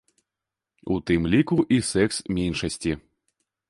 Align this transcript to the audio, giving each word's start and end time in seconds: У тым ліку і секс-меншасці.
У 0.95 0.97
тым 1.11 1.29
ліку 1.35 1.59
і 1.79 1.81
секс-меншасці. 1.93 3.01